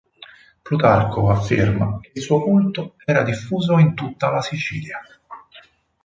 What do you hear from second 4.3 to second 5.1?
la Sicilia.